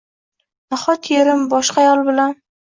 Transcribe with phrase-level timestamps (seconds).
[0.75, 2.35] Nahotki erim boshqa ayol bilan